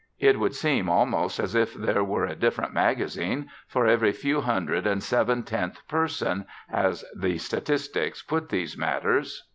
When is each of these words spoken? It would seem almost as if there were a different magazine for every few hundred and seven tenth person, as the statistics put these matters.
It 0.17 0.39
would 0.39 0.55
seem 0.55 0.89
almost 0.89 1.39
as 1.39 1.53
if 1.53 1.75
there 1.75 2.03
were 2.03 2.25
a 2.25 2.33
different 2.33 2.73
magazine 2.73 3.51
for 3.67 3.85
every 3.85 4.11
few 4.11 4.41
hundred 4.41 4.87
and 4.87 5.03
seven 5.03 5.43
tenth 5.43 5.87
person, 5.87 6.45
as 6.71 7.05
the 7.15 7.37
statistics 7.37 8.23
put 8.23 8.49
these 8.49 8.75
matters. 8.75 9.43